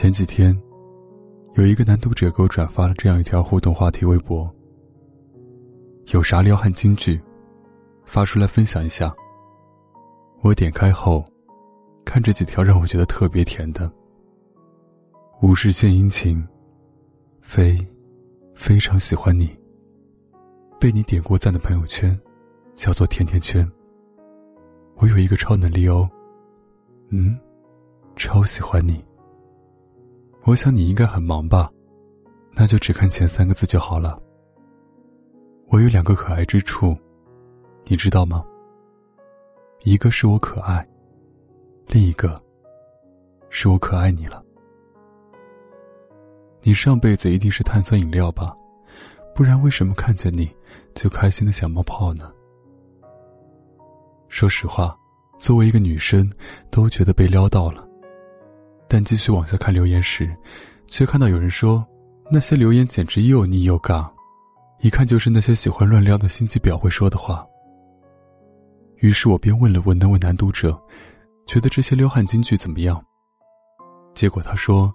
[0.00, 0.56] 前几天，
[1.54, 4.48] 有一个男读者给我转发了这样一条互动话题微博
[6.14, 7.20] ：“有啥撩汉金句，
[8.04, 9.12] 发出来分享一下。”
[10.40, 11.24] 我点开后，
[12.04, 13.90] 看这几条让我觉得特别甜的。
[15.42, 16.46] 无事献殷勤，
[17.40, 17.76] 非
[18.54, 19.50] 非常喜欢你。
[20.78, 22.16] 被你点过赞的朋友圈，
[22.76, 23.68] 叫做甜甜圈。
[24.94, 26.08] 我有一个超能力哦，
[27.08, 27.36] 嗯，
[28.14, 29.04] 超喜欢你。
[30.44, 31.70] 我想你应该很忙吧，
[32.52, 34.20] 那就只看前三个字就好了。
[35.68, 36.96] 我有两个可爱之处，
[37.84, 38.44] 你知道吗？
[39.84, 40.86] 一个是我可爱，
[41.86, 42.40] 另一个
[43.50, 44.42] 是我可爱你了。
[46.62, 48.56] 你上辈子一定是碳酸饮料吧？
[49.34, 50.50] 不然为什么看见你
[50.94, 52.32] 就开心的想冒泡呢？
[54.28, 54.98] 说实话，
[55.38, 56.30] 作为一个女生，
[56.70, 57.87] 都觉得被撩到了。
[58.88, 60.34] 但继续往下看留言时，
[60.86, 61.86] 却看到有人说，
[62.30, 64.08] 那些留言简直又腻又尬，
[64.80, 67.46] 一看就是那些喜欢乱撩的心机婊会说的话。
[68.96, 70.80] 于是我便问了问那位男读者，
[71.46, 73.04] 觉得这些撩汉金句怎么样？
[74.14, 74.92] 结果他说，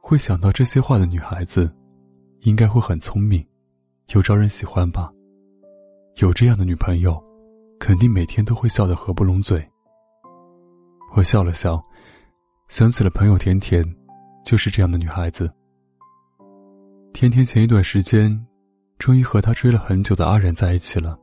[0.00, 1.70] 会想到这些话的女孩子，
[2.42, 3.44] 应该会很聪明，
[4.14, 5.12] 又招人喜欢吧。
[6.16, 7.22] 有这样的女朋友，
[7.78, 9.62] 肯定每天都会笑得合不拢嘴。
[11.14, 11.84] 我笑了笑，
[12.72, 13.84] 想起了朋友甜甜，
[14.42, 15.52] 就是这样的女孩子。
[17.12, 18.34] 甜甜前一段时间，
[18.98, 21.14] 终于和他追了很久的阿然在一起了。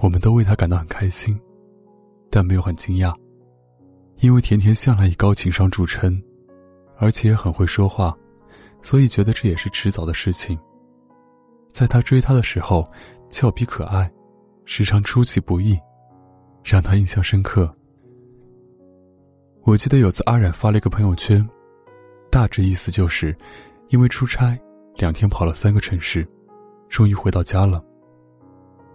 [0.00, 1.40] 我们都为他感到很开心，
[2.32, 3.14] 但没有很惊讶，
[4.18, 6.20] 因为甜甜向来以高情商著称，
[6.98, 8.12] 而且也很会说话，
[8.82, 10.58] 所以觉得这也是迟早的事情。
[11.70, 12.90] 在他追她的时候，
[13.28, 14.10] 俏皮可爱，
[14.64, 15.78] 时常出其不意，
[16.64, 17.72] 让他印象深刻。
[19.62, 21.46] 我记得有次阿冉发了一个朋友圈，
[22.30, 23.36] 大致意思就是，
[23.88, 24.58] 因为出差，
[24.96, 26.26] 两天跑了三个城市，
[26.88, 27.84] 终于回到家了。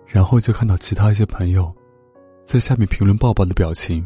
[0.08, 1.74] 然后就看到其他一些朋友，
[2.46, 4.06] 在下面评论抱抱的表情，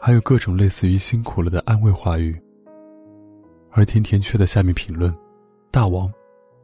[0.00, 2.38] 还有各种类似于辛苦了的安慰话语。
[3.70, 5.14] 而甜甜却在下面评论
[5.70, 6.12] ：“大王，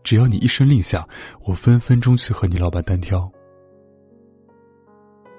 [0.02, 1.06] 只要你一声令下，
[1.44, 3.30] 我分分钟去和你老板单挑。”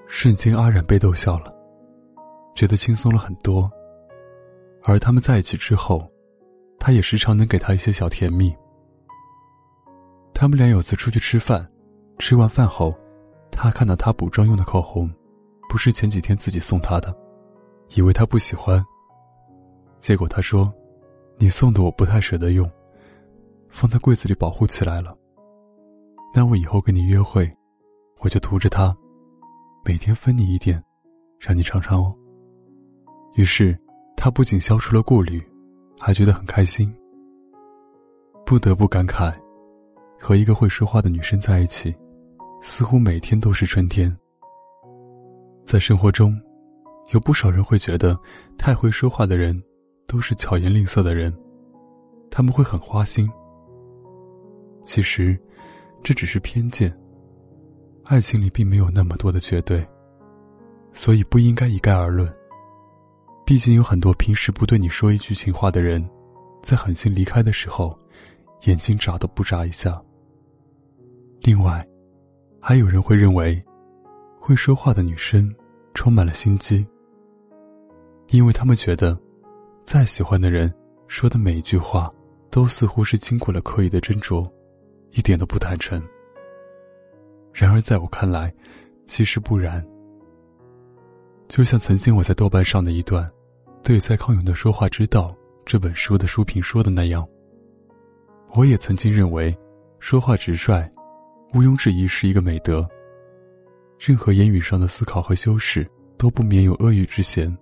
[0.07, 1.53] 瞬间，阿冉被逗笑了，
[2.55, 3.69] 觉得轻松了很多。
[4.83, 6.09] 而他们在一起之后，
[6.79, 8.55] 他也时常能给他一些小甜蜜。
[10.33, 11.69] 他们俩有次出去吃饭，
[12.17, 12.93] 吃完饭后。
[13.51, 15.09] 他看到他补妆用的口红，
[15.69, 17.15] 不是前几天自己送他的，
[17.95, 18.83] 以为他不喜欢。
[19.97, 20.71] 结果他说
[21.39, 22.69] ：“你送的我不太舍得用，
[23.69, 25.17] 放在柜子里保护起来了。
[26.33, 27.49] 那我以后跟你约会，
[28.19, 28.93] 我就涂着它，
[29.85, 30.83] 每天分你一点，
[31.39, 32.13] 让你尝尝哦。”
[33.35, 33.77] 于是，
[34.15, 35.41] 他不仅消除了顾虑，
[35.99, 36.93] 还觉得很开心。
[38.45, 39.33] 不得不感慨，
[40.19, 41.93] 和一个会说话的女生在一起。
[42.61, 44.15] 似乎每天都是春天。
[45.65, 46.35] 在生活中，
[47.13, 48.17] 有不少人会觉得，
[48.57, 49.61] 太会说话的人
[50.07, 51.31] 都是巧言令色的人，
[52.31, 53.29] 他们会很花心。
[54.83, 55.37] 其实，
[56.03, 56.91] 这只是偏见。
[58.03, 59.85] 爱情里并没有那么多的绝对，
[60.91, 62.27] 所以不应该一概而论。
[63.45, 66.03] 毕竟有很多平时不对你说一句情话的人，
[66.63, 67.97] 在狠心离开的时候，
[68.63, 70.01] 眼睛眨都不眨一下。
[71.41, 71.85] 另外。
[72.67, 73.63] 还有人会认为，
[74.39, 75.53] 会说话的女生
[75.93, 76.83] 充满了心机，
[78.29, 79.15] 因为他们觉得，
[79.83, 80.73] 再喜欢的人
[81.07, 82.11] 说的每一句话，
[82.49, 84.51] 都似乎是经过了刻意的斟酌，
[85.11, 86.01] 一点都不坦诚。
[87.53, 88.51] 然而在我看来，
[89.05, 89.85] 其实不然。
[91.47, 93.29] 就像曾经我在豆瓣上的一段，
[93.83, 95.29] 对蔡康永的《说话之道》
[95.65, 97.27] 这本书的书评说的那样，
[98.53, 99.55] 我也曾经认为，
[99.99, 100.89] 说话直率。
[101.53, 102.85] 毋庸置疑是一个美德。
[103.97, 107.55] 任何言语上的思考和修饰都不免有恶语之嫌。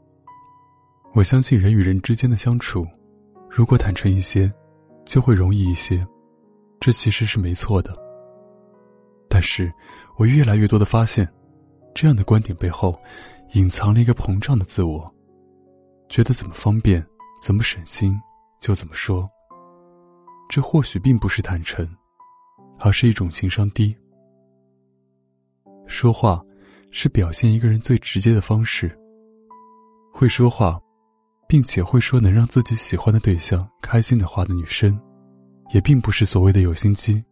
[1.13, 2.87] 我相信人与人之间的相处，
[3.47, 4.51] 如果坦诚一些，
[5.05, 6.03] 就会容易一些，
[6.79, 7.95] 这其实是没错的。
[9.29, 9.71] 但是，
[10.17, 11.27] 我越来越多的发现，
[11.93, 12.99] 这样的观点背后，
[13.53, 15.11] 隐藏了一个膨胀的自我，
[16.09, 17.05] 觉得怎么方便、
[17.41, 18.19] 怎么省心
[18.59, 19.29] 就怎么说。
[20.49, 21.87] 这或许并不是坦诚。
[22.79, 23.95] 而是一种情商低。
[25.87, 26.43] 说话
[26.91, 28.93] 是表现一个人最直接的方式。
[30.11, 30.77] 会说话，
[31.47, 34.99] 并且会说能让自己喜欢的对象开心的话的女生，
[35.73, 37.23] 也并不是所谓的有心机。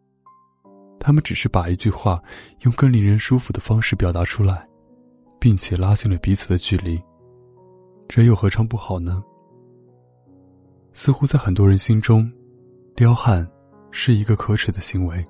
[0.99, 2.21] 他们只是把一句话
[2.59, 4.65] 用更令人舒服的方式表达出来，
[5.41, 7.01] 并且拉近了彼此的距离。
[8.07, 9.23] 这又何尝不好呢？
[10.93, 12.31] 似乎在很多人心中，
[12.95, 13.49] 撩汉
[13.89, 15.25] 是一个可耻的行为。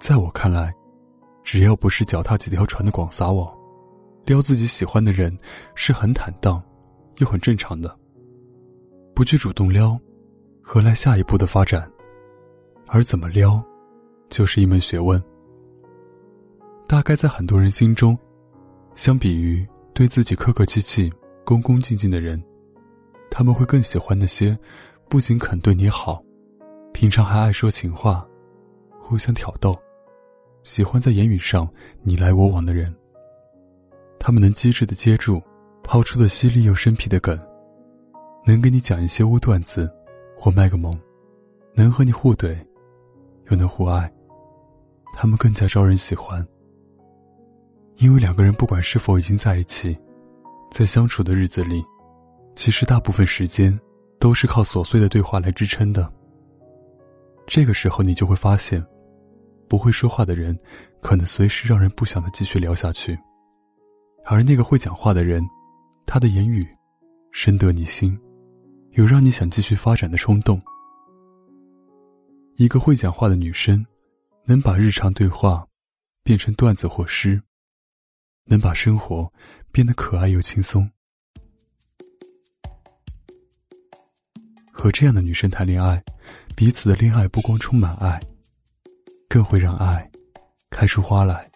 [0.00, 0.74] 在我看来，
[1.44, 3.56] 只要不是脚踏几条船的广撒网，
[4.24, 5.38] 撩自己喜欢的人
[5.76, 6.60] 是很坦荡，
[7.18, 7.96] 又很正常的。
[9.14, 9.96] 不去主动撩，
[10.60, 11.88] 何来下一步的发展？
[12.88, 13.62] 而怎么撩，
[14.30, 15.22] 就是一门学问。
[16.88, 18.18] 大概在很多人心中，
[18.96, 21.12] 相比于对自己客客气气、
[21.44, 22.42] 恭恭敬敬的人，
[23.30, 24.58] 他们会更喜欢那些
[25.06, 26.24] 不仅肯对你好，
[26.94, 28.26] 平常还爱说情话、
[28.98, 29.76] 互相挑逗、
[30.64, 31.68] 喜欢在言语上
[32.02, 32.92] 你来我往的人。
[34.18, 35.42] 他们能机智的接住
[35.84, 37.38] 抛出的犀利又生僻的梗，
[38.46, 39.92] 能给你讲一些污段子，
[40.38, 40.90] 或卖个萌，
[41.74, 42.56] 能和你互怼，
[43.50, 44.10] 又能互爱，
[45.12, 46.44] 他们更加招人喜欢。
[47.98, 49.96] 因为两个人不管是否已经在一起，
[50.70, 51.82] 在相处的日子里，
[52.54, 53.78] 其实大部分时间
[54.18, 56.12] 都是靠琐碎的对话来支撑的。
[57.46, 58.84] 这个时候，你就会发现，
[59.68, 60.58] 不会说话的人，
[61.00, 63.16] 可能随时让人不想的继续聊下去；
[64.26, 65.42] 而那个会讲话的人，
[66.04, 66.66] 他的言语
[67.30, 68.18] 深得你心，
[68.90, 70.60] 有让你想继续发展的冲动。
[72.56, 73.84] 一个会讲话的女生，
[74.44, 75.66] 能把日常对话
[76.22, 77.40] 变成段子或诗。
[78.46, 79.30] 能把生活
[79.72, 80.88] 变得可爱又轻松，
[84.72, 86.02] 和这样的女生谈恋爱，
[86.54, 88.20] 彼此的恋爱不光充满爱，
[89.28, 90.08] 更会让爱
[90.70, 91.55] 开出花来。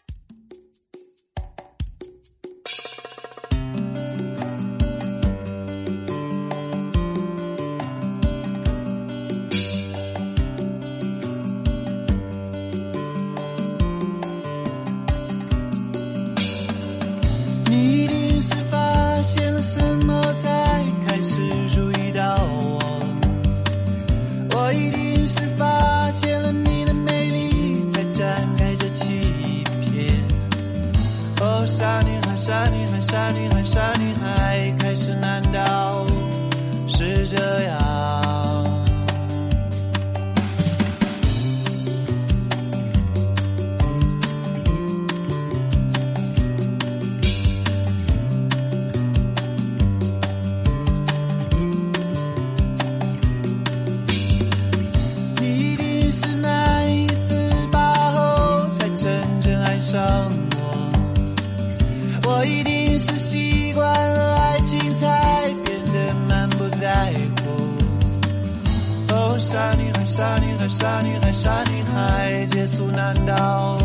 [69.50, 73.76] 傻女孩，傻女孩，傻女孩，傻女孩，结束难道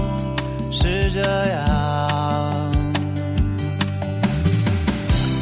[0.71, 2.71] 是这样？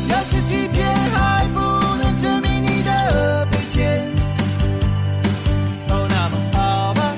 [0.07, 1.59] 那些欺骗还不
[2.01, 4.11] 能证明你的被骗，
[5.89, 7.13] 哦，那么好吧，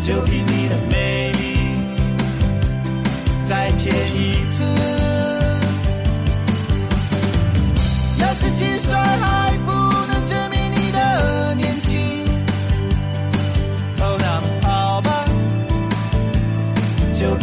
[0.00, 0.57] 就凭你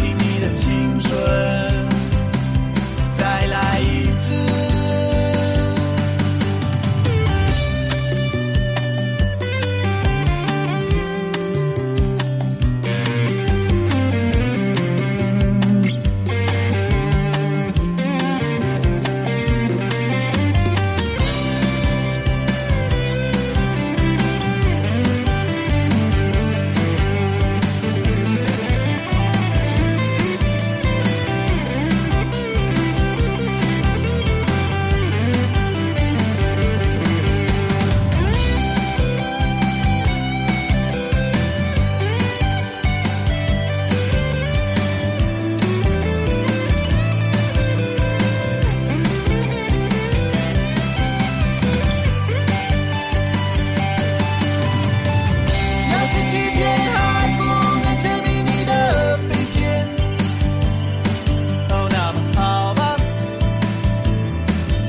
[0.02, 1.65] 你的青春。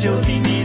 [0.07, 0.56] 就凭你。